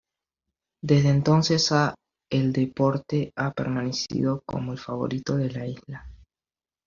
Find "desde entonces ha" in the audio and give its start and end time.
0.83-1.93